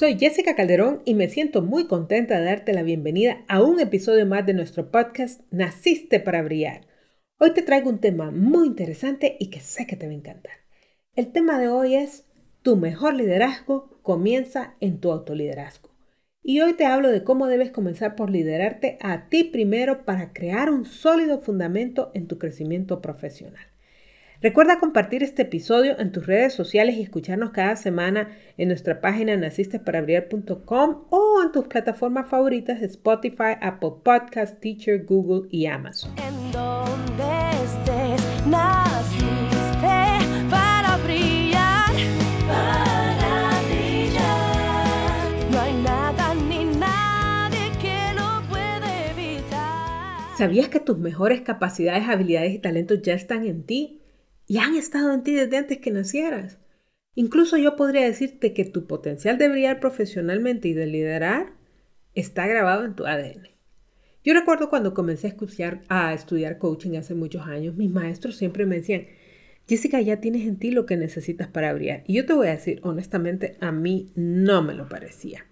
Soy 0.00 0.18
Jessica 0.18 0.56
Calderón 0.56 1.02
y 1.04 1.12
me 1.12 1.28
siento 1.28 1.60
muy 1.60 1.86
contenta 1.86 2.38
de 2.38 2.46
darte 2.46 2.72
la 2.72 2.82
bienvenida 2.82 3.44
a 3.48 3.62
un 3.62 3.80
episodio 3.80 4.24
más 4.24 4.46
de 4.46 4.54
nuestro 4.54 4.90
podcast 4.90 5.42
Naciste 5.50 6.20
para 6.20 6.40
Brillar. 6.40 6.86
Hoy 7.38 7.52
te 7.52 7.60
traigo 7.60 7.90
un 7.90 7.98
tema 7.98 8.30
muy 8.30 8.68
interesante 8.68 9.36
y 9.38 9.50
que 9.50 9.60
sé 9.60 9.86
que 9.86 9.96
te 9.96 10.06
va 10.06 10.12
a 10.12 10.16
encantar. 10.16 10.54
El 11.16 11.32
tema 11.32 11.58
de 11.58 11.68
hoy 11.68 11.96
es 11.96 12.24
Tu 12.62 12.76
mejor 12.76 13.12
liderazgo 13.12 14.00
comienza 14.00 14.74
en 14.80 15.00
tu 15.00 15.12
autoliderazgo. 15.12 15.90
Y 16.42 16.62
hoy 16.62 16.72
te 16.72 16.86
hablo 16.86 17.10
de 17.10 17.22
cómo 17.22 17.46
debes 17.46 17.70
comenzar 17.70 18.16
por 18.16 18.30
liderarte 18.30 18.96
a 19.02 19.28
ti 19.28 19.44
primero 19.44 20.06
para 20.06 20.32
crear 20.32 20.70
un 20.70 20.86
sólido 20.86 21.40
fundamento 21.40 22.10
en 22.14 22.26
tu 22.26 22.38
crecimiento 22.38 23.02
profesional. 23.02 23.69
Recuerda 24.42 24.80
compartir 24.80 25.22
este 25.22 25.42
episodio 25.42 25.98
en 25.98 26.12
tus 26.12 26.26
redes 26.26 26.54
sociales 26.54 26.96
y 26.96 27.02
escucharnos 27.02 27.50
cada 27.50 27.76
semana 27.76 28.30
en 28.56 28.68
nuestra 28.68 29.02
página 29.02 29.36
nacistesparabrillar.com 29.36 31.04
o 31.10 31.42
en 31.44 31.52
tus 31.52 31.68
plataformas 31.68 32.30
favoritas 32.30 32.80
de 32.80 32.86
Spotify, 32.86 33.58
Apple 33.60 33.90
Podcasts, 34.02 34.58
Teacher, 34.58 35.04
Google 35.04 35.46
y 35.50 35.66
Amazon. 35.66 36.12
En 36.16 36.52
donde 36.52 37.50
estés, 37.64 38.46
naciste 38.46 39.28
para 40.48 40.96
brillar, 41.04 41.90
para 42.48 43.60
brillar. 43.68 45.50
No 45.50 45.60
hay 45.60 45.74
nada 45.82 46.34
ni 46.34 46.64
nadie 46.64 47.72
que 47.78 48.14
lo 48.18 48.40
puede 48.48 49.10
evitar. 49.10 50.38
¿Sabías 50.38 50.68
que 50.68 50.80
tus 50.80 50.96
mejores 50.96 51.42
capacidades, 51.42 52.08
habilidades 52.08 52.54
y 52.54 52.58
talentos 52.58 53.02
ya 53.02 53.12
están 53.12 53.44
en 53.44 53.64
ti 53.64 53.99
y 54.50 54.58
han 54.58 54.74
estado 54.74 55.12
en 55.12 55.22
ti 55.22 55.32
desde 55.32 55.58
antes 55.58 55.78
que 55.78 55.92
nacieras? 55.92 56.58
Incluso 57.14 57.56
yo 57.56 57.76
podría 57.76 58.04
decirte 58.04 58.52
que 58.52 58.64
tu 58.64 58.88
potencial 58.88 59.38
de 59.38 59.48
brillar 59.48 59.78
profesionalmente 59.78 60.66
y 60.66 60.72
de 60.74 60.86
liderar 60.86 61.52
está 62.16 62.48
grabado 62.48 62.84
en 62.84 62.96
tu 62.96 63.06
ADN. 63.06 63.46
Yo 64.24 64.34
recuerdo 64.34 64.68
cuando 64.68 64.92
comencé 64.92 65.32
a 65.88 66.12
estudiar, 66.12 66.58
coaching 66.58 66.96
hace 66.96 67.14
muchos 67.14 67.46
años, 67.46 67.76
mis 67.76 67.92
maestros 67.92 68.34
siempre 68.34 68.66
me 68.66 68.74
decían, 68.74 69.06
Jessica, 69.68 70.00
ya 70.00 70.20
tienes 70.20 70.44
en 70.48 70.58
ti 70.58 70.72
lo 70.72 70.84
que 70.84 70.96
necesitas 70.96 71.46
para 71.46 71.72
brillar. 71.72 72.02
Y 72.08 72.14
yo 72.14 72.26
te 72.26 72.32
voy 72.32 72.48
a 72.48 72.56
decir, 72.56 72.80
honestamente, 72.82 73.56
a 73.60 73.70
mí 73.70 74.10
no 74.16 74.62
me 74.62 74.74
lo 74.74 74.88
parecía. 74.88 75.46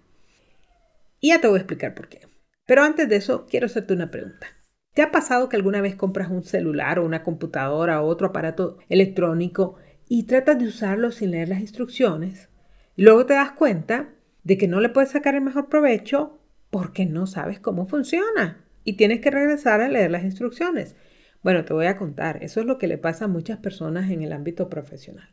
Y 1.21 1.29
ya 1.29 1.39
te 1.39 1.47
voy 1.47 1.59
a 1.59 1.61
explicar 1.61 1.95
por 1.95 2.09
qué. 2.09 2.19
Pero 2.65 2.83
antes 2.83 3.07
de 3.07 3.15
eso, 3.15 3.47
quiero 3.49 3.67
hacerte 3.67 3.93
una 3.93 4.11
pregunta. 4.11 4.58
¿Te 4.99 5.03
ha 5.03 5.11
pasado 5.11 5.47
que 5.47 5.55
alguna 5.55 5.79
vez 5.79 5.95
compras 5.95 6.29
un 6.29 6.43
celular 6.43 6.99
o 6.99 7.05
una 7.05 7.23
computadora 7.23 8.01
o 8.01 8.07
otro 8.07 8.27
aparato 8.27 8.79
electrónico 8.89 9.75
y 10.09 10.23
tratas 10.23 10.59
de 10.59 10.67
usarlo 10.67 11.13
sin 11.13 11.31
leer 11.31 11.47
las 11.47 11.61
instrucciones? 11.61 12.49
Luego 12.97 13.25
te 13.25 13.35
das 13.35 13.53
cuenta 13.53 14.09
de 14.43 14.57
que 14.57 14.67
no 14.67 14.81
le 14.81 14.89
puedes 14.89 15.11
sacar 15.11 15.35
el 15.35 15.41
mejor 15.41 15.69
provecho 15.69 16.41
porque 16.69 17.05
no 17.05 17.27
sabes 17.27 17.61
cómo 17.61 17.85
funciona 17.85 18.65
y 18.83 18.97
tienes 18.97 19.21
que 19.21 19.31
regresar 19.31 19.79
a 19.79 19.87
leer 19.87 20.11
las 20.11 20.25
instrucciones. 20.25 20.97
Bueno, 21.43 21.63
te 21.63 21.73
voy 21.73 21.85
a 21.85 21.95
contar, 21.95 22.43
eso 22.43 22.59
es 22.59 22.65
lo 22.65 22.77
que 22.77 22.87
le 22.87 22.97
pasa 22.97 23.23
a 23.23 23.29
muchas 23.29 23.59
personas 23.59 24.11
en 24.11 24.21
el 24.21 24.33
ámbito 24.33 24.67
profesional. 24.67 25.29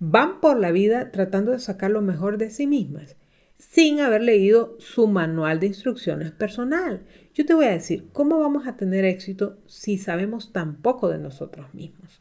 Van 0.00 0.40
por 0.40 0.58
la 0.58 0.72
vida 0.72 1.12
tratando 1.12 1.52
de 1.52 1.60
sacar 1.60 1.92
lo 1.92 2.02
mejor 2.02 2.36
de 2.36 2.50
sí 2.50 2.66
mismas 2.66 3.14
sin 3.58 4.00
haber 4.00 4.22
leído 4.22 4.76
su 4.78 5.06
manual 5.06 5.60
de 5.60 5.68
instrucciones 5.68 6.30
personal. 6.30 7.02
Yo 7.34 7.46
te 7.46 7.54
voy 7.54 7.66
a 7.66 7.72
decir, 7.72 8.08
¿cómo 8.12 8.38
vamos 8.38 8.66
a 8.66 8.76
tener 8.76 9.04
éxito 9.04 9.58
si 9.66 9.98
sabemos 9.98 10.52
tan 10.52 10.76
poco 10.76 11.08
de 11.08 11.18
nosotros 11.18 11.72
mismos? 11.74 12.20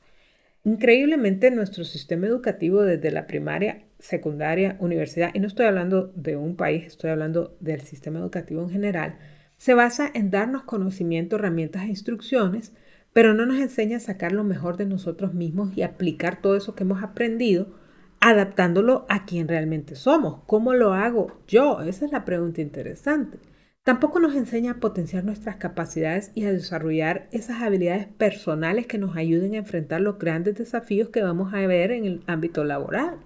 Increíblemente, 0.65 1.51
nuestro 1.51 1.83
sistema 1.83 2.27
educativo 2.27 2.83
desde 2.83 3.11
la 3.11 3.27
primaria, 3.27 3.83
secundaria, 3.99 4.77
universidad, 4.79 5.31
y 5.33 5.39
no 5.39 5.47
estoy 5.47 5.65
hablando 5.65 6.13
de 6.15 6.37
un 6.37 6.55
país, 6.55 6.85
estoy 6.85 7.09
hablando 7.09 7.57
del 7.59 7.81
sistema 7.81 8.19
educativo 8.19 8.61
en 8.61 8.69
general, 8.69 9.17
se 9.57 9.73
basa 9.73 10.09
en 10.13 10.31
darnos 10.31 10.63
conocimiento, 10.63 11.35
herramientas 11.35 11.83
e 11.83 11.87
instrucciones, 11.87 12.73
pero 13.11 13.33
no 13.33 13.45
nos 13.45 13.59
enseña 13.59 13.97
a 13.97 14.01
sacar 14.01 14.31
lo 14.31 14.43
mejor 14.43 14.77
de 14.77 14.85
nosotros 14.85 15.33
mismos 15.33 15.77
y 15.77 15.83
aplicar 15.83 16.41
todo 16.41 16.55
eso 16.55 16.75
que 16.75 16.83
hemos 16.83 17.03
aprendido, 17.03 17.75
adaptándolo 18.25 19.05
a 19.09 19.25
quien 19.25 19.49
realmente 19.49 19.95
somos. 19.95 20.43
¿Cómo 20.45 20.73
lo 20.73 20.93
hago 20.93 21.41
yo? 21.45 21.81
Esa 21.81 22.05
es 22.05 22.11
la 22.13 22.23
pregunta 22.23 22.61
interesante. 22.61 23.37
Tampoco 23.83 24.21
nos 24.21 24.33
enseña 24.33 24.71
a 24.71 24.79
potenciar 24.79 25.25
nuestras 25.25 25.57
capacidades 25.57 26.31
y 26.33 26.45
a 26.45 26.53
desarrollar 26.53 27.27
esas 27.33 27.61
habilidades 27.61 28.07
personales 28.07 28.87
que 28.87 28.97
nos 28.97 29.17
ayuden 29.17 29.55
a 29.55 29.57
enfrentar 29.57 29.99
los 29.99 30.19
grandes 30.19 30.55
desafíos 30.55 31.09
que 31.09 31.21
vamos 31.21 31.53
a 31.53 31.67
ver 31.67 31.91
en 31.91 32.05
el 32.05 32.23
ámbito 32.25 32.63
laboral. 32.63 33.19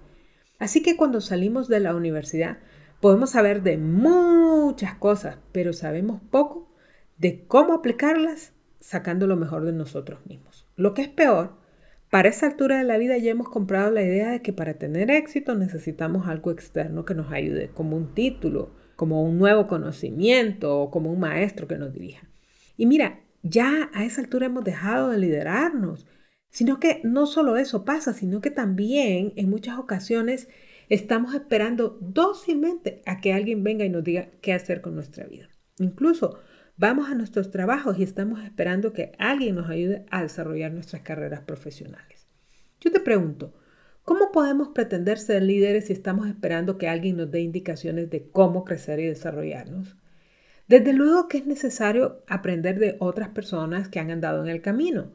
Así 0.58 0.82
que 0.82 0.96
cuando 0.96 1.20
salimos 1.20 1.68
de 1.68 1.78
la 1.78 1.94
universidad 1.94 2.58
podemos 3.00 3.30
saber 3.30 3.62
de 3.62 3.78
muchas 3.78 4.94
cosas, 4.94 5.38
pero 5.52 5.72
sabemos 5.72 6.20
poco 6.28 6.74
de 7.18 7.46
cómo 7.46 7.74
aplicarlas 7.74 8.52
sacando 8.80 9.28
lo 9.28 9.36
mejor 9.36 9.64
de 9.64 9.72
nosotros 9.72 10.26
mismos. 10.26 10.66
Lo 10.74 10.92
que 10.92 11.02
es 11.02 11.08
peor, 11.08 11.52
para 12.10 12.28
esa 12.28 12.46
altura 12.46 12.78
de 12.78 12.84
la 12.84 12.98
vida 12.98 13.18
ya 13.18 13.30
hemos 13.30 13.48
comprado 13.48 13.90
la 13.90 14.02
idea 14.02 14.30
de 14.30 14.42
que 14.42 14.52
para 14.52 14.74
tener 14.74 15.10
éxito 15.10 15.54
necesitamos 15.54 16.26
algo 16.26 16.50
externo 16.50 17.04
que 17.04 17.14
nos 17.14 17.30
ayude, 17.30 17.70
como 17.74 17.96
un 17.96 18.14
título, 18.14 18.74
como 18.96 19.22
un 19.22 19.38
nuevo 19.38 19.66
conocimiento 19.66 20.80
o 20.80 20.90
como 20.90 21.12
un 21.12 21.20
maestro 21.20 21.68
que 21.68 21.76
nos 21.76 21.92
dirija. 21.92 22.28
Y 22.76 22.86
mira, 22.86 23.20
ya 23.42 23.90
a 23.92 24.04
esa 24.04 24.20
altura 24.20 24.46
hemos 24.46 24.64
dejado 24.64 25.10
de 25.10 25.18
liderarnos, 25.18 26.06
sino 26.50 26.80
que 26.80 27.00
no 27.04 27.26
solo 27.26 27.56
eso 27.56 27.84
pasa, 27.84 28.12
sino 28.12 28.40
que 28.40 28.50
también 28.50 29.32
en 29.36 29.50
muchas 29.50 29.78
ocasiones 29.78 30.48
estamos 30.88 31.34
esperando 31.34 31.98
dócilmente 32.00 33.02
a 33.06 33.20
que 33.20 33.34
alguien 33.34 33.62
venga 33.62 33.84
y 33.84 33.90
nos 33.90 34.02
diga 34.02 34.30
qué 34.40 34.52
hacer 34.52 34.80
con 34.80 34.94
nuestra 34.94 35.26
vida. 35.26 35.48
Incluso 35.78 36.40
vamos 36.78 37.10
a 37.10 37.14
nuestros 37.14 37.50
trabajos 37.50 37.98
y 37.98 38.02
estamos 38.02 38.42
esperando 38.42 38.92
que 38.92 39.12
alguien 39.18 39.56
nos 39.56 39.68
ayude 39.68 40.06
a 40.10 40.22
desarrollar 40.22 40.72
nuestras 40.72 41.02
carreras 41.02 41.42
profesionales. 41.42 42.26
Yo 42.80 42.90
te 42.90 43.00
pregunto, 43.00 43.52
¿Cómo 44.08 44.32
podemos 44.32 44.68
pretender 44.68 45.18
ser 45.18 45.42
líderes 45.42 45.88
si 45.88 45.92
estamos 45.92 46.28
esperando 46.28 46.78
que 46.78 46.88
alguien 46.88 47.18
nos 47.18 47.30
dé 47.30 47.42
indicaciones 47.42 48.08
de 48.08 48.26
cómo 48.30 48.64
crecer 48.64 49.00
y 49.00 49.06
desarrollarnos? 49.06 49.96
Desde 50.66 50.94
luego 50.94 51.28
que 51.28 51.36
es 51.36 51.46
necesario 51.46 52.22
aprender 52.26 52.78
de 52.78 52.96
otras 53.00 53.28
personas 53.28 53.90
que 53.90 54.00
han 54.00 54.10
andado 54.10 54.42
en 54.42 54.48
el 54.48 54.62
camino. 54.62 55.12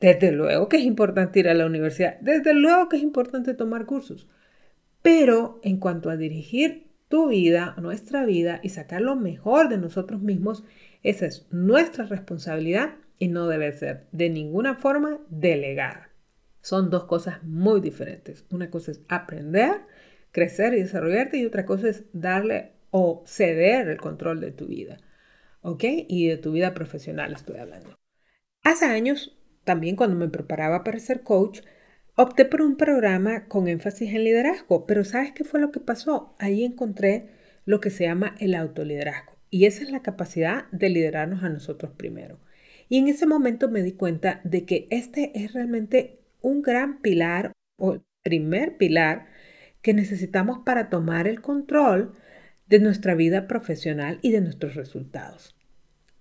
Desde 0.00 0.32
luego 0.32 0.70
que 0.70 0.78
es 0.78 0.84
importante 0.84 1.40
ir 1.40 1.50
a 1.50 1.54
la 1.54 1.66
universidad. 1.66 2.18
Desde 2.20 2.54
luego 2.54 2.88
que 2.88 2.96
es 2.96 3.02
importante 3.02 3.52
tomar 3.52 3.84
cursos. 3.84 4.26
Pero 5.02 5.60
en 5.62 5.76
cuanto 5.76 6.08
a 6.08 6.16
dirigir 6.16 6.86
tu 7.08 7.28
vida, 7.28 7.74
nuestra 7.78 8.24
vida 8.24 8.60
y 8.62 8.70
sacar 8.70 9.02
lo 9.02 9.16
mejor 9.16 9.68
de 9.68 9.76
nosotros 9.76 10.22
mismos, 10.22 10.64
esa 11.02 11.26
es 11.26 11.46
nuestra 11.50 12.04
responsabilidad 12.04 12.96
y 13.18 13.28
no 13.28 13.48
debe 13.48 13.72
ser 13.72 14.06
de 14.12 14.28
ninguna 14.28 14.74
forma 14.74 15.18
delegada. 15.30 16.10
Son 16.60 16.90
dos 16.90 17.04
cosas 17.04 17.42
muy 17.42 17.80
diferentes. 17.80 18.44
Una 18.50 18.70
cosa 18.70 18.92
es 18.92 19.00
aprender, 19.08 19.80
crecer 20.30 20.74
y 20.74 20.82
desarrollarte 20.82 21.38
y 21.38 21.46
otra 21.46 21.64
cosa 21.64 21.88
es 21.88 22.04
darle 22.12 22.72
o 22.90 23.22
ceder 23.26 23.88
el 23.88 23.98
control 23.98 24.40
de 24.40 24.52
tu 24.52 24.66
vida. 24.66 24.98
¿Ok? 25.62 25.84
Y 26.08 26.28
de 26.28 26.36
tu 26.36 26.52
vida 26.52 26.74
profesional 26.74 27.32
estoy 27.32 27.58
hablando. 27.58 27.98
Hace 28.62 28.86
años, 28.86 29.38
también 29.64 29.96
cuando 29.96 30.16
me 30.16 30.28
preparaba 30.28 30.84
para 30.84 30.98
ser 30.98 31.22
coach, 31.22 31.60
opté 32.14 32.44
por 32.44 32.60
un 32.60 32.76
programa 32.76 33.46
con 33.46 33.68
énfasis 33.68 34.12
en 34.14 34.24
liderazgo, 34.24 34.86
pero 34.86 35.04
¿sabes 35.04 35.32
qué 35.32 35.44
fue 35.44 35.60
lo 35.60 35.70
que 35.70 35.80
pasó? 35.80 36.34
Ahí 36.38 36.64
encontré 36.64 37.30
lo 37.64 37.80
que 37.80 37.88
se 37.88 38.04
llama 38.04 38.34
el 38.38 38.54
autoliderazgo 38.54 39.39
y 39.50 39.66
esa 39.66 39.82
es 39.82 39.90
la 39.90 40.02
capacidad 40.02 40.70
de 40.70 40.88
liderarnos 40.88 41.42
a 41.42 41.48
nosotros 41.48 41.92
primero. 41.96 42.38
Y 42.88 42.98
en 42.98 43.08
ese 43.08 43.26
momento 43.26 43.68
me 43.68 43.82
di 43.82 43.92
cuenta 43.92 44.40
de 44.44 44.64
que 44.64 44.86
este 44.90 45.32
es 45.34 45.52
realmente 45.52 46.20
un 46.40 46.62
gran 46.62 47.00
pilar 47.00 47.52
o 47.76 47.98
primer 48.22 48.76
pilar 48.76 49.26
que 49.82 49.94
necesitamos 49.94 50.60
para 50.64 50.90
tomar 50.90 51.26
el 51.26 51.40
control 51.40 52.12
de 52.66 52.80
nuestra 52.80 53.14
vida 53.14 53.46
profesional 53.48 54.18
y 54.22 54.30
de 54.30 54.40
nuestros 54.40 54.74
resultados. 54.74 55.56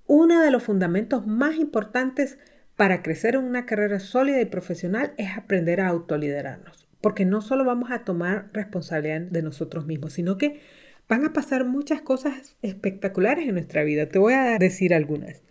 Uno 0.07 0.41
de 0.41 0.49
los 0.49 0.63
fundamentos 0.63 1.27
más 1.27 1.55
importantes 1.57 2.39
para 2.75 3.03
crecer 3.03 3.35
en 3.35 3.43
una 3.43 3.65
carrera 3.65 3.99
sólida 3.99 4.41
y 4.41 4.45
profesional 4.45 5.13
es 5.17 5.37
aprender 5.37 5.81
a 5.81 5.89
autoliderarnos, 5.89 6.87
porque 7.01 7.25
no 7.25 7.41
solo 7.41 7.65
vamos 7.65 7.91
a 7.91 8.03
tomar 8.05 8.49
responsabilidad 8.53 9.21
de 9.21 9.41
nosotros 9.43 9.85
mismos, 9.85 10.13
sino 10.13 10.37
que 10.37 10.61
van 11.09 11.25
a 11.25 11.33
pasar 11.33 11.65
muchas 11.65 12.01
cosas 12.01 12.56
espectaculares 12.61 13.47
en 13.47 13.56
nuestra 13.56 13.83
vida. 13.83 14.07
Te 14.07 14.19
voy 14.19 14.33
a 14.33 14.57
decir 14.59 14.94
algunas. 14.94 15.41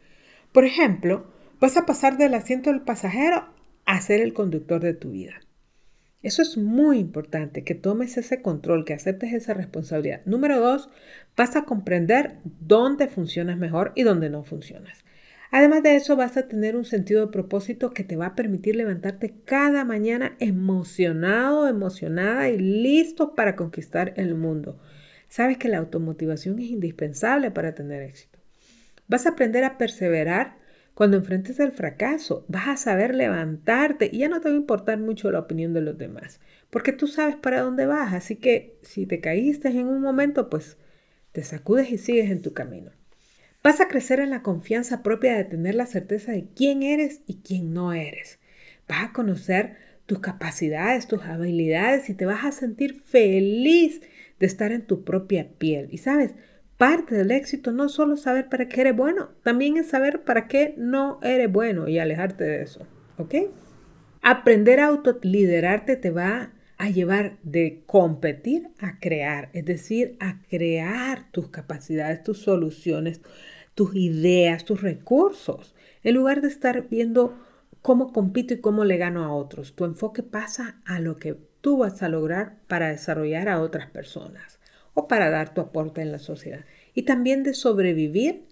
Por 0.53 0.65
ejemplo, 0.65 1.27
vas 1.61 1.77
a 1.77 1.85
pasar 1.85 2.17
del 2.17 2.35
asiento 2.35 2.71
del 2.71 2.83
pasajero 2.83 3.45
a 3.85 4.01
ser 4.01 4.21
el 4.21 4.33
conductor 4.33 4.81
de 4.81 4.95
tu 4.95 5.11
vida. 5.11 5.41
Eso 6.23 6.43
es 6.43 6.57
muy 6.57 6.99
importante, 6.99 7.65
que 7.65 7.75
tomes 7.75 8.17
ese 8.17 8.41
control, 8.41 8.85
que 8.85 8.95
aceptes 8.95 9.33
esa 9.33 9.55
responsabilidad. 9.55 10.23
Número 10.25 10.61
dos, 10.61 10.91
vas 11.37 11.55
a 11.57 11.65
comprender 11.65 12.39
dónde 12.45 13.09
funcionas 13.09 13.59
mejor 13.59 13.93
y 13.95 14.03
dónde 14.03 14.31
no 14.31 14.45
funcionas. 14.45 15.05
Además 15.51 15.83
de 15.83 15.97
eso, 15.97 16.17
vas 16.17 16.37
a 16.37 16.49
tener 16.49 16.77
un 16.77 16.85
sentido 16.85 17.25
de 17.25 17.33
propósito 17.33 17.91
que 17.91 18.05
te 18.05 18.17
va 18.17 18.27
a 18.27 18.35
permitir 18.35 18.77
levantarte 18.77 19.35
cada 19.45 19.85
mañana 19.85 20.37
emocionado, 20.41 21.69
emocionada 21.69 22.51
y 22.51 22.59
listo 22.59 23.35
para 23.35 23.57
conquistar 23.57 24.13
el 24.17 24.35
mundo. 24.35 24.79
Sabes 25.29 25.59
que 25.59 25.69
la 25.69 25.79
automotivación 25.79 26.59
es 26.59 26.71
indispensable 26.71 27.51
para 27.51 27.75
tener 27.75 28.03
éxito. 28.03 28.39
Vas 29.07 29.27
a 29.27 29.31
aprender 29.31 29.65
a 29.65 29.79
perseverar 29.79 30.57
cuando 30.95 31.17
enfrentes 31.17 31.61
el 31.61 31.73
fracaso. 31.73 32.45
Vas 32.49 32.69
a 32.69 32.77
saber 32.77 33.15
levantarte 33.15 34.11
y 34.13 34.19
ya 34.19 34.29
no 34.29 34.41
te 34.41 34.49
va 34.49 34.55
a 34.55 34.59
importar 34.59 34.99
mucho 34.99 35.31
la 35.31 35.39
opinión 35.39 35.73
de 35.73 35.81
los 35.81 35.97
demás, 35.97 36.41
porque 36.71 36.93
tú 36.93 37.07
sabes 37.07 37.37
para 37.37 37.61
dónde 37.61 37.87
vas. 37.87 38.13
Así 38.13 38.37
que 38.37 38.79
si 38.83 39.07
te 39.07 39.21
caíste 39.21 39.69
en 39.69 39.87
un 39.87 40.01
momento, 40.01 40.51
pues 40.51 40.77
te 41.33 41.45
sacudes 41.45 41.91
y 41.91 41.99
sigues 41.99 42.31
en 42.31 42.43
tu 42.43 42.53
camino. 42.53 42.91
Vas 43.63 43.81
a 43.81 43.89
crecer 43.89 44.21
en 44.21 44.31
la 44.31 44.43
confianza 44.43 45.03
propia 45.03 45.37
de 45.37 45.45
tener 45.45 45.75
la 45.75 45.87
certeza 45.87 46.33
de 46.33 46.47
quién 46.55 46.83
eres 46.83 47.21
y 47.27 47.37
quién 47.43 47.75
no 47.75 47.93
eres. 47.93 48.39
Vas 48.89 49.05
a 49.05 49.13
conocer 49.13 49.77
tus 50.07 50.21
capacidades, 50.21 51.07
tus 51.07 51.23
habilidades 51.23 52.09
y 52.09 52.15
te 52.15 52.25
vas 52.25 52.45
a 52.45 52.53
sentir 52.53 53.03
feliz 53.03 54.01
de 54.39 54.47
estar 54.47 54.73
en 54.73 54.87
tu 54.87 55.05
propia 55.05 55.49
piel. 55.59 55.89
Y 55.91 55.99
sabes, 55.99 56.35
parte 56.77 57.15
del 57.15 57.31
éxito 57.31 57.73
no 57.73 57.89
solo 57.89 58.17
saber 58.17 58.49
para 58.49 58.69
qué 58.69 58.83
eres 58.83 58.97
bueno, 58.97 59.31
también 59.43 59.77
es 59.77 59.89
saber 59.89 60.23
para 60.23 60.47
qué 60.47 60.75
no 60.77 61.19
eres 61.23 61.51
bueno 61.51 61.89
y 61.89 61.99
alejarte 61.99 62.45
de 62.45 62.63
eso. 62.63 62.87
¿Ok? 63.19 63.35
Aprender 64.23 64.81
a 64.81 64.87
autoliderarte 64.87 65.97
te 65.97 66.11
va 66.11 66.53
a 66.79 66.91
llevar 66.91 67.39
de 67.43 67.83
competir 67.87 68.69
a 68.79 69.01
crear, 69.01 69.51
es 69.53 69.65
decir, 69.65 70.17
a 70.21 70.41
crear 70.49 71.31
tus 71.33 71.49
capacidades, 71.49 72.23
tus 72.23 72.39
soluciones, 72.39 73.21
tus 73.75 73.95
ideas, 73.97 74.65
tus 74.65 74.81
recursos, 74.81 75.75
en 76.05 76.15
lugar 76.15 76.41
de 76.41 76.49
estar 76.49 76.89
viendo 76.89 77.37
cómo 77.83 78.13
compito 78.13 78.55
y 78.55 78.61
cómo 78.61 78.85
le 78.85 78.97
gano 78.97 79.25
a 79.25 79.35
otros. 79.35 79.75
Tu 79.75 79.85
enfoque 79.85 80.23
pasa 80.23 80.81
a 80.85 81.01
lo 81.01 81.17
que 81.17 81.37
tú 81.69 81.77
vas 81.77 82.03
a 82.03 82.09
lograr 82.09 82.57
para 82.67 82.89
desarrollar 82.89 83.47
a 83.51 83.61
otras 83.61 83.91
personas 83.91 84.59
o 84.95 85.07
para 85.07 85.29
dar 85.29 85.53
tu 85.53 85.61
aporte 85.61 86.01
en 86.01 86.11
la 86.11 86.19
sociedad. 86.19 86.65
Y 86.95 87.03
también 87.03 87.43
de 87.43 87.53
sobrevivir 87.53 88.47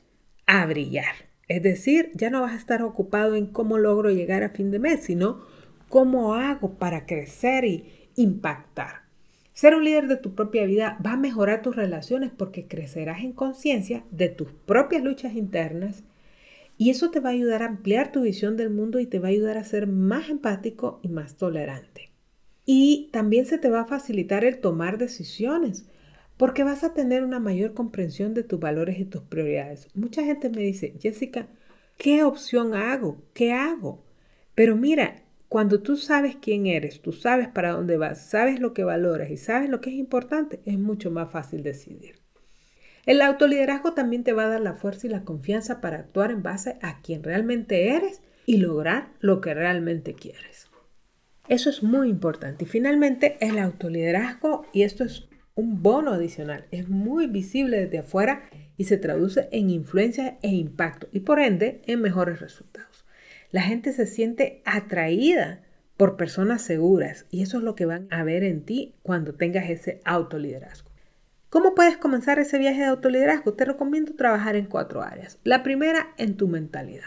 a 0.44 0.66
brillar. 0.66 1.14
Es 1.48 1.62
decir, 1.62 2.10
ya 2.12 2.28
no 2.28 2.42
vas 2.42 2.52
a 2.52 2.58
estar 2.58 2.82
ocupado 2.82 3.34
en 3.34 3.46
cómo 3.46 3.78
logro 3.78 4.10
llegar 4.10 4.42
a 4.42 4.50
fin 4.50 4.70
de 4.70 4.80
mes, 4.80 5.04
sino 5.04 5.40
cómo 5.88 6.34
hago 6.34 6.74
para 6.74 7.06
crecer 7.06 7.64
y 7.64 8.10
impactar. 8.16 9.06
Ser 9.54 9.74
un 9.74 9.84
líder 9.84 10.08
de 10.08 10.18
tu 10.18 10.34
propia 10.34 10.66
vida 10.66 10.98
va 11.02 11.12
a 11.12 11.16
mejorar 11.16 11.62
tus 11.62 11.74
relaciones 11.74 12.32
porque 12.36 12.66
crecerás 12.66 13.20
en 13.20 13.32
conciencia 13.32 14.04
de 14.10 14.28
tus 14.28 14.52
propias 14.52 15.02
luchas 15.02 15.32
internas 15.32 16.04
y 16.76 16.90
eso 16.90 17.10
te 17.10 17.20
va 17.20 17.30
a 17.30 17.32
ayudar 17.32 17.62
a 17.62 17.68
ampliar 17.68 18.12
tu 18.12 18.20
visión 18.20 18.58
del 18.58 18.68
mundo 18.68 19.00
y 19.00 19.06
te 19.06 19.20
va 19.20 19.28
a 19.28 19.30
ayudar 19.30 19.56
a 19.56 19.64
ser 19.64 19.86
más 19.86 20.28
empático 20.28 21.00
y 21.02 21.08
más 21.08 21.38
tolerante. 21.38 22.14
Y 22.66 23.08
también 23.12 23.46
se 23.46 23.56
te 23.56 23.70
va 23.70 23.82
a 23.82 23.86
facilitar 23.86 24.44
el 24.44 24.58
tomar 24.58 24.98
decisiones, 24.98 25.86
porque 26.36 26.64
vas 26.64 26.84
a 26.84 26.92
tener 26.92 27.24
una 27.24 27.40
mayor 27.40 27.72
comprensión 27.72 28.34
de 28.34 28.42
tus 28.42 28.60
valores 28.60 28.98
y 28.98 29.04
tus 29.04 29.22
prioridades. 29.22 29.88
Mucha 29.94 30.24
gente 30.24 30.50
me 30.50 30.60
dice, 30.62 30.94
Jessica, 31.00 31.46
¿qué 31.96 32.24
opción 32.24 32.74
hago? 32.74 33.22
¿Qué 33.32 33.52
hago? 33.52 34.04
Pero 34.54 34.76
mira, 34.76 35.22
cuando 35.48 35.80
tú 35.80 35.96
sabes 35.96 36.36
quién 36.36 36.66
eres, 36.66 37.00
tú 37.00 37.12
sabes 37.12 37.48
para 37.48 37.70
dónde 37.70 37.96
vas, 37.96 38.26
sabes 38.26 38.58
lo 38.58 38.74
que 38.74 38.84
valoras 38.84 39.30
y 39.30 39.36
sabes 39.36 39.70
lo 39.70 39.80
que 39.80 39.90
es 39.90 39.96
importante, 39.96 40.60
es 40.66 40.78
mucho 40.78 41.10
más 41.10 41.30
fácil 41.30 41.62
decidir. 41.62 42.16
El 43.06 43.22
autoliderazgo 43.22 43.92
también 43.92 44.24
te 44.24 44.32
va 44.32 44.46
a 44.46 44.48
dar 44.48 44.60
la 44.60 44.74
fuerza 44.74 45.06
y 45.06 45.10
la 45.10 45.22
confianza 45.22 45.80
para 45.80 45.98
actuar 45.98 46.32
en 46.32 46.42
base 46.42 46.76
a 46.82 47.00
quien 47.00 47.22
realmente 47.22 47.90
eres 47.90 48.20
y 48.44 48.56
lograr 48.56 49.10
lo 49.20 49.40
que 49.40 49.54
realmente 49.54 50.14
quieres. 50.14 50.68
Eso 51.48 51.70
es 51.70 51.82
muy 51.82 52.08
importante. 52.08 52.64
Y 52.64 52.68
finalmente, 52.68 53.36
el 53.40 53.58
autoliderazgo, 53.58 54.66
y 54.72 54.82
esto 54.82 55.04
es 55.04 55.28
un 55.54 55.82
bono 55.82 56.12
adicional, 56.12 56.66
es 56.70 56.88
muy 56.88 57.26
visible 57.26 57.78
desde 57.78 57.98
afuera 57.98 58.42
y 58.76 58.84
se 58.84 58.98
traduce 58.98 59.48
en 59.52 59.70
influencia 59.70 60.38
e 60.42 60.48
impacto 60.48 61.08
y 61.12 61.20
por 61.20 61.40
ende 61.40 61.82
en 61.86 62.02
mejores 62.02 62.40
resultados. 62.40 63.06
La 63.50 63.62
gente 63.62 63.92
se 63.92 64.06
siente 64.06 64.60
atraída 64.64 65.62
por 65.96 66.16
personas 66.16 66.62
seguras 66.62 67.26
y 67.30 67.42
eso 67.42 67.58
es 67.58 67.64
lo 67.64 67.74
que 67.74 67.86
van 67.86 68.06
a 68.10 68.22
ver 68.22 68.44
en 68.44 68.64
ti 68.64 68.96
cuando 69.02 69.34
tengas 69.34 69.70
ese 69.70 70.00
autoliderazgo. 70.04 70.90
¿Cómo 71.48 71.74
puedes 71.74 71.96
comenzar 71.96 72.38
ese 72.38 72.58
viaje 72.58 72.80
de 72.80 72.86
autoliderazgo? 72.86 73.54
Te 73.54 73.64
recomiendo 73.64 74.14
trabajar 74.14 74.56
en 74.56 74.66
cuatro 74.66 75.02
áreas. 75.02 75.38
La 75.42 75.62
primera, 75.62 76.08
en 76.18 76.36
tu 76.36 76.48
mentalidad. 76.48 77.06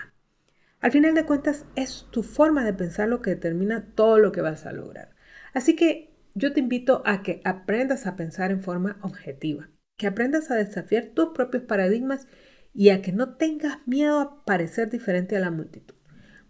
Al 0.82 0.92
final 0.92 1.14
de 1.14 1.26
cuentas, 1.26 1.66
es 1.76 2.08
tu 2.10 2.24
forma 2.24 2.64
de 2.64 2.74
pensar 2.74 3.10
lo 3.10 3.22
que 3.22 3.32
determina 3.32 3.94
todo 3.96 4.18
lo 4.18 4.32
que 4.32 4.42
vas 4.42 4.66
a 4.66 4.72
lograr. 4.72 5.10
Así 5.54 5.76
que 5.76 6.16
yo 6.36 6.54
te 6.54 6.62
invito 6.62 7.02
a 7.06 7.22
que 7.22 7.42
aprendas 7.44 8.08
a 8.08 8.16
pensar 8.16 8.52
en 8.52 8.62
forma 8.62 8.98
objetiva, 9.02 9.70
que 9.98 10.08
aprendas 10.08 10.52
a 10.52 10.56
desafiar 10.56 11.08
tus 11.14 11.30
propios 11.30 11.64
paradigmas 11.64 12.28
y 12.74 12.90
a 12.90 13.02
que 13.02 13.12
no 13.12 13.36
tengas 13.36 13.86
miedo 13.88 14.20
a 14.20 14.46
parecer 14.46 14.90
diferente 14.90 15.36
a 15.36 15.42
la 15.42 15.52
multitud, 15.52 15.96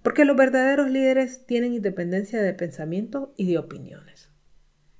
porque 0.03 0.25
los 0.25 0.37
verdaderos 0.37 0.91
líderes 0.91 1.45
tienen 1.47 1.73
independencia 1.73 2.41
de 2.41 2.53
pensamiento 2.53 3.33
y 3.35 3.49
de 3.49 3.57
opiniones. 3.57 4.29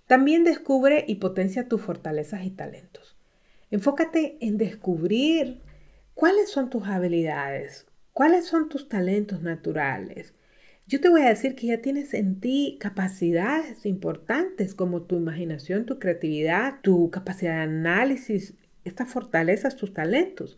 También 0.07 0.43
descubre 0.43 1.05
y 1.07 1.15
potencia 1.15 1.67
tus 1.67 1.81
fortalezas 1.81 2.43
y 2.45 2.49
talentos. 2.49 3.15
Enfócate 3.69 4.39
en 4.41 4.57
descubrir 4.57 5.61
cuáles 6.15 6.49
son 6.49 6.71
tus 6.71 6.87
habilidades, 6.87 7.85
¿Cuáles 8.19 8.47
son 8.47 8.67
tus 8.67 8.89
talentos 8.89 9.41
naturales? 9.43 10.33
Yo 10.87 10.99
te 10.99 11.07
voy 11.07 11.21
a 11.21 11.29
decir 11.29 11.55
que 11.55 11.67
ya 11.67 11.81
tienes 11.81 12.13
en 12.13 12.41
ti 12.41 12.75
capacidades 12.77 13.85
importantes 13.85 14.75
como 14.75 15.03
tu 15.03 15.15
imaginación, 15.15 15.85
tu 15.85 15.99
creatividad, 15.99 16.81
tu 16.81 17.11
capacidad 17.11 17.55
de 17.55 17.61
análisis, 17.61 18.55
estas 18.83 19.07
fortalezas, 19.07 19.77
tus 19.77 19.93
talentos. 19.93 20.57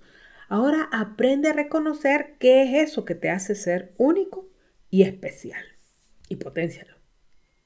Ahora 0.49 0.89
aprende 0.91 1.49
a 1.49 1.53
reconocer 1.53 2.33
qué 2.39 2.63
es 2.63 2.89
eso 2.89 3.05
que 3.05 3.13
te 3.13 3.29
hace 3.29 3.53
ser 3.53 3.93
único 3.99 4.49
y 4.89 5.03
especial 5.03 5.63
y 6.29 6.37
potencialo. 6.37 6.95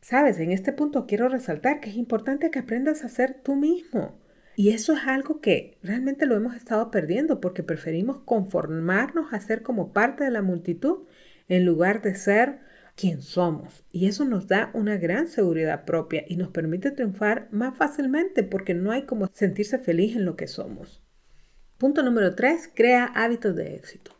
Sabes, 0.01 0.39
en 0.39 0.51
este 0.51 0.73
punto 0.73 1.07
quiero 1.07 1.29
resaltar 1.29 1.79
que 1.79 1.91
es 1.91 1.95
importante 1.95 2.51
que 2.51 2.59
aprendas 2.59 3.05
a 3.05 3.07
ser 3.07 3.41
tú 3.41 3.55
mismo. 3.55 4.19
Y 4.55 4.69
eso 4.69 4.93
es 4.93 5.01
algo 5.05 5.41
que 5.41 5.77
realmente 5.83 6.25
lo 6.25 6.35
hemos 6.35 6.55
estado 6.55 6.89
perdiendo 6.89 7.41
porque 7.41 7.63
preferimos 7.63 8.19
conformarnos 8.23 9.33
a 9.33 9.39
ser 9.39 9.61
como 9.61 9.91
parte 9.91 10.23
de 10.23 10.31
la 10.31 10.41
multitud 10.41 10.99
en 11.49 11.65
lugar 11.65 12.01
de 12.01 12.15
ser 12.15 12.59
quien 12.95 13.21
somos. 13.21 13.83
Y 13.91 14.07
eso 14.07 14.23
nos 14.23 14.47
da 14.47 14.71
una 14.73 14.97
gran 14.97 15.27
seguridad 15.27 15.83
propia 15.85 16.23
y 16.27 16.37
nos 16.37 16.49
permite 16.49 16.91
triunfar 16.91 17.49
más 17.51 17.77
fácilmente 17.77 18.43
porque 18.43 18.73
no 18.73 18.91
hay 18.91 19.03
como 19.03 19.27
sentirse 19.33 19.77
feliz 19.77 20.15
en 20.15 20.25
lo 20.25 20.37
que 20.37 20.47
somos. 20.47 21.03
Punto 21.77 22.03
número 22.03 22.35
3. 22.35 22.71
Crea 22.73 23.05
hábitos 23.05 23.55
de 23.55 23.75
éxito. 23.75 24.11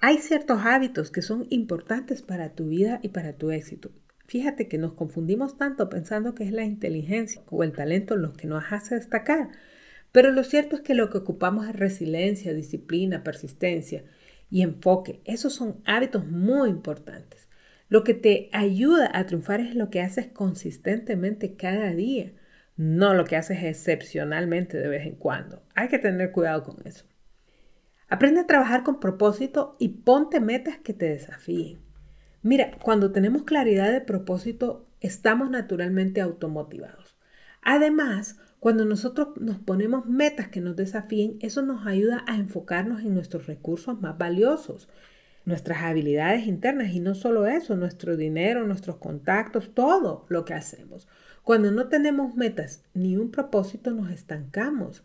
Hay 0.00 0.18
ciertos 0.18 0.60
hábitos 0.64 1.10
que 1.10 1.22
son 1.22 1.46
importantes 1.48 2.20
para 2.20 2.50
tu 2.50 2.68
vida 2.68 3.00
y 3.02 3.08
para 3.08 3.32
tu 3.32 3.50
éxito. 3.50 3.90
Fíjate 4.26 4.68
que 4.68 4.78
nos 4.78 4.94
confundimos 4.94 5.58
tanto 5.58 5.88
pensando 5.88 6.34
que 6.34 6.44
es 6.44 6.52
la 6.52 6.64
inteligencia 6.64 7.42
o 7.50 7.62
el 7.62 7.72
talento 7.72 8.16
lo 8.16 8.32
que 8.32 8.46
nos 8.46 8.64
hace 8.70 8.94
destacar. 8.94 9.50
Pero 10.12 10.30
lo 10.30 10.44
cierto 10.44 10.76
es 10.76 10.82
que 10.82 10.94
lo 10.94 11.10
que 11.10 11.18
ocupamos 11.18 11.68
es 11.68 11.76
resiliencia, 11.76 12.54
disciplina, 12.54 13.22
persistencia 13.22 14.04
y 14.50 14.62
enfoque. 14.62 15.20
Esos 15.24 15.52
son 15.52 15.82
hábitos 15.84 16.26
muy 16.26 16.70
importantes. 16.70 17.48
Lo 17.88 18.02
que 18.02 18.14
te 18.14 18.48
ayuda 18.52 19.10
a 19.12 19.26
triunfar 19.26 19.60
es 19.60 19.74
lo 19.74 19.90
que 19.90 20.00
haces 20.00 20.28
consistentemente 20.28 21.56
cada 21.56 21.90
día, 21.90 22.32
no 22.76 23.14
lo 23.14 23.24
que 23.24 23.36
haces 23.36 23.62
excepcionalmente 23.62 24.78
de 24.78 24.88
vez 24.88 25.06
en 25.06 25.16
cuando. 25.16 25.62
Hay 25.74 25.88
que 25.88 25.98
tener 25.98 26.32
cuidado 26.32 26.64
con 26.64 26.76
eso. 26.86 27.04
Aprende 28.08 28.40
a 28.40 28.46
trabajar 28.46 28.84
con 28.84 29.00
propósito 29.00 29.76
y 29.78 29.88
ponte 29.88 30.40
metas 30.40 30.78
que 30.78 30.94
te 30.94 31.06
desafíen. 31.06 31.80
Mira, 32.44 32.72
cuando 32.82 33.10
tenemos 33.10 33.44
claridad 33.44 33.90
de 33.90 34.02
propósito, 34.02 34.86
estamos 35.00 35.48
naturalmente 35.50 36.20
automotivados. 36.20 37.16
Además, 37.62 38.38
cuando 38.60 38.84
nosotros 38.84 39.28
nos 39.40 39.58
ponemos 39.58 40.04
metas 40.06 40.48
que 40.48 40.60
nos 40.60 40.76
desafíen, 40.76 41.38
eso 41.40 41.62
nos 41.62 41.86
ayuda 41.86 42.22
a 42.26 42.36
enfocarnos 42.36 43.00
en 43.00 43.14
nuestros 43.14 43.46
recursos 43.46 44.00
más 44.00 44.18
valiosos. 44.18 44.88
nuestras 45.46 45.82
habilidades 45.82 46.46
internas 46.46 46.92
y 46.94 47.00
no 47.00 47.14
solo 47.14 47.46
eso, 47.46 47.76
nuestro 47.76 48.16
dinero, 48.16 48.66
nuestros 48.66 48.96
contactos, 48.96 49.74
todo 49.74 50.24
lo 50.28 50.44
que 50.44 50.54
hacemos. 50.54 51.08
Cuando 51.42 51.70
no 51.70 51.88
tenemos 51.88 52.34
metas 52.34 52.82
ni 52.94 53.16
un 53.16 53.30
propósito, 53.30 53.90
nos 53.92 54.10
estancamos. 54.10 55.02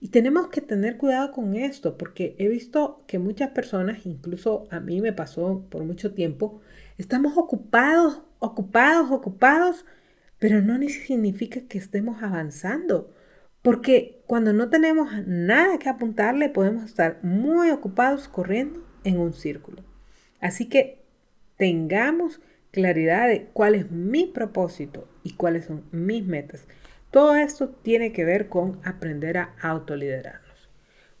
Y 0.00 0.08
tenemos 0.08 0.48
que 0.48 0.60
tener 0.60 0.96
cuidado 0.98 1.32
con 1.32 1.54
esto, 1.54 1.96
porque 1.98 2.34
he 2.38 2.48
visto 2.48 3.04
que 3.06 3.18
muchas 3.18 3.50
personas, 3.50 4.06
incluso 4.06 4.66
a 4.70 4.80
mí 4.80 5.00
me 5.00 5.12
pasó 5.12 5.64
por 5.70 5.84
mucho 5.84 6.12
tiempo, 6.14 6.60
estamos 6.98 7.36
ocupados, 7.36 8.22
ocupados, 8.38 9.10
ocupados, 9.10 9.84
pero 10.38 10.60
no 10.60 10.78
significa 10.88 11.60
que 11.62 11.78
estemos 11.78 12.22
avanzando. 12.22 13.12
Porque 13.62 14.22
cuando 14.26 14.52
no 14.52 14.68
tenemos 14.68 15.08
nada 15.26 15.78
que 15.78 15.88
apuntarle, 15.88 16.50
podemos 16.50 16.84
estar 16.84 17.18
muy 17.22 17.70
ocupados 17.70 18.28
corriendo 18.28 18.84
en 19.04 19.18
un 19.18 19.32
círculo. 19.32 19.82
Así 20.40 20.68
que 20.68 21.02
tengamos 21.56 22.40
claridad 22.70 23.28
de 23.28 23.46
cuál 23.52 23.74
es 23.74 23.90
mi 23.90 24.26
propósito 24.26 25.08
y 25.22 25.34
cuáles 25.34 25.64
son 25.64 25.84
mis 25.92 26.26
metas. 26.26 26.66
Todo 27.10 27.36
esto 27.36 27.68
tiene 27.70 28.12
que 28.12 28.24
ver 28.24 28.48
con 28.48 28.80
aprender 28.84 29.38
a 29.38 29.54
autoliderarnos. 29.62 30.68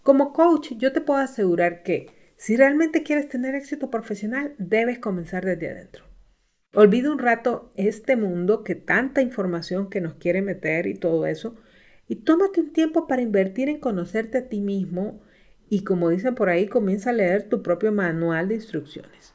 Como 0.02 0.32
coach, 0.32 0.72
yo 0.76 0.92
te 0.92 1.00
puedo 1.00 1.20
asegurar 1.20 1.82
que 1.82 2.08
si 2.44 2.58
realmente 2.58 3.02
quieres 3.02 3.26
tener 3.30 3.54
éxito 3.54 3.90
profesional, 3.90 4.54
debes 4.58 4.98
comenzar 4.98 5.46
desde 5.46 5.70
adentro. 5.70 6.04
Olvida 6.74 7.10
un 7.10 7.18
rato 7.18 7.72
este 7.74 8.16
mundo 8.16 8.64
que 8.64 8.74
tanta 8.74 9.22
información 9.22 9.88
que 9.88 10.02
nos 10.02 10.16
quiere 10.16 10.42
meter 10.42 10.86
y 10.86 10.92
todo 10.92 11.24
eso 11.24 11.56
y 12.06 12.16
tómate 12.16 12.60
un 12.60 12.74
tiempo 12.74 13.06
para 13.06 13.22
invertir 13.22 13.70
en 13.70 13.80
conocerte 13.80 14.36
a 14.36 14.48
ti 14.50 14.60
mismo 14.60 15.22
y 15.70 15.84
como 15.84 16.10
dicen 16.10 16.34
por 16.34 16.50
ahí, 16.50 16.66
comienza 16.66 17.08
a 17.08 17.14
leer 17.14 17.48
tu 17.48 17.62
propio 17.62 17.92
manual 17.92 18.48
de 18.48 18.56
instrucciones. 18.56 19.32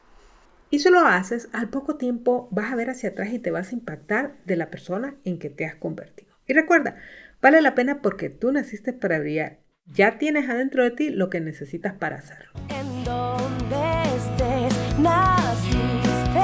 Y 0.69 0.77
si 0.77 0.91
lo 0.91 0.99
haces, 0.99 1.49
al 1.51 1.71
poco 1.71 1.95
tiempo 1.95 2.47
vas 2.51 2.71
a 2.71 2.75
ver 2.75 2.91
hacia 2.91 3.09
atrás 3.09 3.33
y 3.33 3.39
te 3.39 3.49
vas 3.49 3.71
a 3.71 3.75
impactar 3.75 4.35
de 4.45 4.55
la 4.55 4.69
persona 4.69 5.15
en 5.25 5.39
que 5.39 5.49
te 5.49 5.65
has 5.65 5.73
convertido. 5.73 6.35
Y 6.45 6.53
recuerda, 6.53 6.97
vale 7.41 7.59
la 7.61 7.73
pena 7.73 8.03
porque 8.03 8.29
tú 8.29 8.51
naciste 8.51 8.93
para 8.93 9.17
brillar. 9.17 9.57
Ya 9.93 10.19
tienes 10.19 10.47
adentro 10.47 10.83
de 10.83 10.91
ti 10.91 11.09
lo 11.09 11.29
que 11.29 11.41
necesitas 11.41 11.93
para 11.93 12.17
hacerlo. 12.17 12.51
En 12.69 13.03
donde 13.03 14.03
estés, 14.15 14.99
naciste 14.99 16.39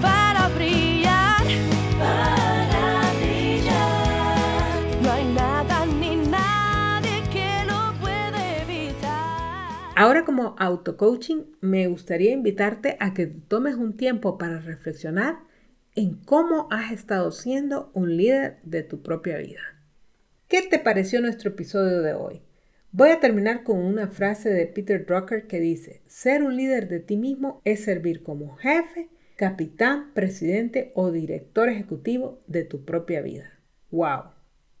para 0.00 0.48
brillar, 0.56 1.42
para 1.98 3.12
brillar. 3.20 5.02
No 5.02 5.12
hay 5.12 5.24
nada 5.34 5.84
ni 5.84 6.16
nadie 6.16 7.22
que 7.30 7.66
lo 7.66 7.92
puede 8.00 8.62
evitar. 8.62 9.92
Ahora 9.94 10.24
como 10.24 10.56
auto-coaching, 10.58 11.42
me 11.60 11.86
gustaría 11.88 12.32
invitarte 12.32 12.96
a 13.00 13.12
que 13.12 13.26
tomes 13.26 13.74
un 13.74 13.98
tiempo 13.98 14.38
para 14.38 14.60
reflexionar 14.60 15.40
en 15.94 16.14
cómo 16.14 16.68
has 16.70 16.92
estado 16.92 17.32
siendo 17.32 17.90
un 17.92 18.16
líder 18.16 18.60
de 18.62 18.82
tu 18.82 19.02
propia 19.02 19.36
vida. 19.36 19.60
¿Qué 20.48 20.62
te 20.62 20.78
pareció 20.78 21.20
nuestro 21.20 21.50
episodio 21.50 22.00
de 22.00 22.14
hoy? 22.14 22.47
Voy 22.90 23.10
a 23.10 23.20
terminar 23.20 23.64
con 23.64 23.78
una 23.78 24.08
frase 24.08 24.48
de 24.48 24.66
Peter 24.66 25.04
Drucker 25.04 25.46
que 25.46 25.60
dice, 25.60 26.00
ser 26.06 26.42
un 26.42 26.56
líder 26.56 26.88
de 26.88 27.00
ti 27.00 27.18
mismo 27.18 27.60
es 27.66 27.84
servir 27.84 28.22
como 28.22 28.56
jefe, 28.56 29.10
capitán, 29.36 30.14
presidente 30.14 30.90
o 30.94 31.10
director 31.10 31.68
ejecutivo 31.68 32.40
de 32.46 32.64
tu 32.64 32.86
propia 32.86 33.20
vida. 33.20 33.52
¡Wow! 33.90 34.30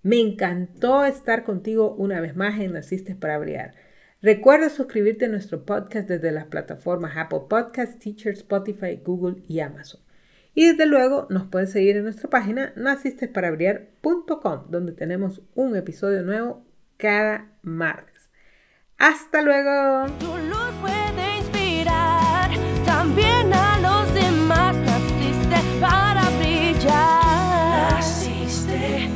Me 0.02 0.20
encantó 0.20 1.04
estar 1.04 1.44
contigo 1.44 1.94
una 1.96 2.22
vez 2.22 2.34
más 2.34 2.58
en 2.58 2.72
Naciste 2.72 3.14
para 3.14 3.36
Brillar. 3.36 3.74
Recuerda 4.22 4.70
suscribirte 4.70 5.26
a 5.26 5.28
nuestro 5.28 5.66
podcast 5.66 6.08
desde 6.08 6.32
las 6.32 6.46
plataformas 6.46 7.18
Apple 7.18 7.42
Podcasts, 7.50 7.98
Teacher, 7.98 8.32
Spotify, 8.32 9.02
Google 9.04 9.42
y 9.46 9.60
Amazon. 9.60 10.00
Y 10.54 10.66
desde 10.66 10.86
luego 10.86 11.26
nos 11.28 11.46
puedes 11.48 11.72
seguir 11.72 11.98
en 11.98 12.04
nuestra 12.04 12.30
página 12.30 12.72
nacistesparabrillar.com, 12.74 14.70
donde 14.70 14.92
tenemos 14.92 15.42
un 15.54 15.76
episodio 15.76 16.22
nuevo 16.22 16.64
cada 16.98 17.46
martes. 17.62 18.28
¡Hasta 18.98 19.40
luego! 19.40 20.06
Tu 20.18 20.26
luz 20.26 20.74
puede 20.80 21.38
inspirar 21.38 22.50
también 22.84 23.52
a 23.52 23.78
los 23.78 24.12
demás. 24.12 24.76
Naciste 24.76 25.80
para 25.80 26.28
brillar. 26.30 27.94
Naciste. 27.94 29.08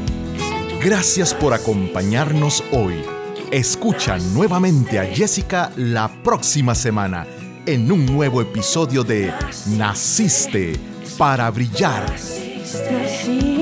Gracias 0.82 1.34
por 1.34 1.52
acompañarnos 1.52 2.62
hoy. 2.70 3.02
Escucha 3.50 4.16
nuevamente 4.32 4.98
a 4.98 5.04
Jessica 5.04 5.72
la 5.76 6.08
próxima 6.22 6.74
semana 6.74 7.26
en 7.66 7.90
un 7.90 8.06
nuevo 8.06 8.40
episodio 8.40 9.02
de 9.02 9.32
Naciste 9.76 10.78
para 11.18 11.50
brillar. 11.50 12.08
Naciste. 12.08 13.61